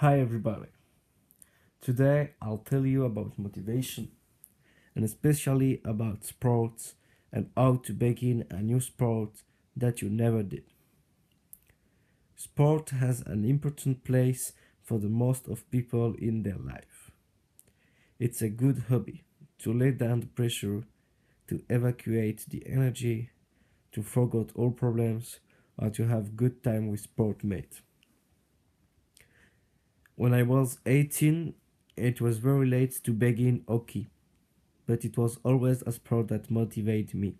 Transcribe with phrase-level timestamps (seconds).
[0.00, 0.68] Hi everybody.
[1.80, 4.12] Today I'll tell you about motivation
[4.94, 6.94] and especially about sports
[7.32, 9.42] and how to begin a new sport
[9.76, 10.62] that you never did.
[12.36, 14.52] Sport has an important place
[14.84, 17.10] for the most of people in their life.
[18.20, 19.24] It's a good hobby
[19.64, 20.84] to lay down the pressure,
[21.48, 23.30] to evacuate the energy,
[23.90, 25.40] to forget all problems,
[25.76, 27.80] or to have good time with sport mate.
[30.18, 31.54] When I was 18,
[31.96, 34.10] it was very late to begin hockey,
[34.84, 37.36] but it was always a sport that motivated me.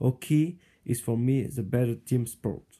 [0.00, 2.78] Hockey is for me the better team sport,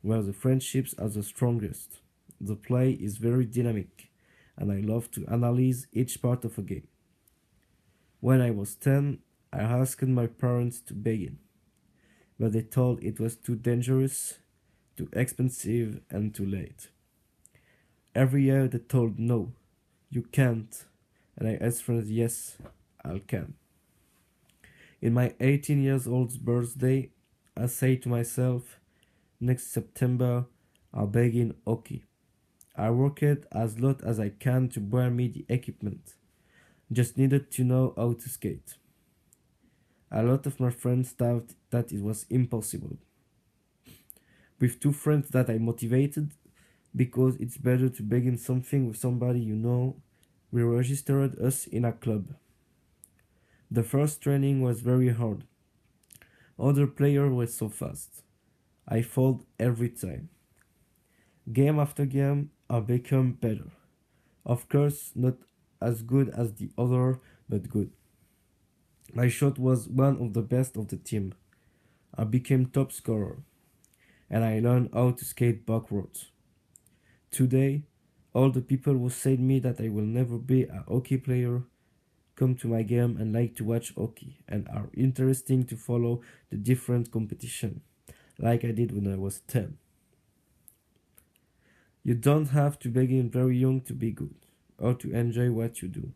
[0.00, 1.98] where the friendships are the strongest.
[2.40, 4.08] The play is very dynamic,
[4.56, 6.88] and I love to analyze each part of a game.
[8.20, 9.18] When I was 10,
[9.52, 11.36] I asked my parents to begin,
[12.38, 14.38] but they told it was too dangerous,
[14.96, 16.88] too expensive, and too late.
[18.14, 19.52] Every year they told no,
[20.10, 20.84] you can't,
[21.36, 22.56] and I answered yes,
[23.04, 23.54] I'll can.
[25.00, 27.10] In my 18 years old's birthday,
[27.56, 28.80] I say to myself,
[29.40, 30.46] next September
[30.92, 32.04] I'll begin hockey.
[32.76, 36.14] I worked as lot as I can to buy me the equipment.
[36.90, 38.74] Just needed to know how to skate.
[40.10, 42.96] A lot of my friends thought that it was impossible.
[44.58, 46.32] With two friends that I motivated,
[46.94, 49.96] because it's better to begin something with somebody you know.
[50.50, 52.34] We registered us in a club.
[53.70, 55.44] The first training was very hard.
[56.58, 58.22] Other players were so fast.
[58.86, 60.28] I fall every time.
[61.52, 63.70] Game after game, I become better.
[64.44, 65.36] Of course, not
[65.80, 67.92] as good as the other, but good.
[69.14, 71.34] My shot was one of the best of the team.
[72.16, 73.38] I became top scorer,
[74.28, 76.30] and I learned how to skate backwards.
[77.30, 77.84] Today,
[78.32, 81.62] all the people who said me that I will never be a hockey player
[82.34, 86.56] come to my game and like to watch hockey and are interesting to follow the
[86.56, 87.82] different competition,
[88.38, 89.78] like I did when I was 10.
[92.02, 94.34] You don't have to begin very young to be good
[94.78, 96.12] or to enjoy what you do.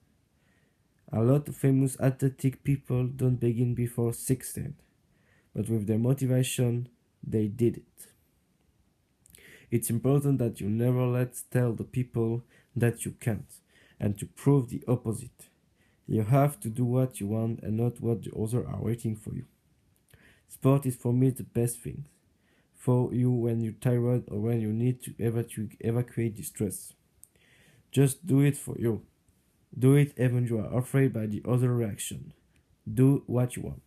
[1.13, 4.75] A lot of famous athletic people don't begin before 16,
[5.55, 6.89] but with their motivation,
[7.23, 8.14] they did it.
[9.71, 12.45] It's important that you never let tell the people
[12.77, 13.53] that you can't
[13.99, 15.49] and to prove the opposite.
[16.07, 19.35] You have to do what you want and not what the others are waiting for
[19.35, 19.45] you.
[20.49, 22.05] Sport is for me the best thing
[22.77, 26.93] for you when you're tired or when you need to evacu- evacuate the stress.
[27.91, 29.03] Just do it for you.
[29.77, 32.35] Do it even you are afraid by the other reaction.
[32.93, 33.83] Do what you want.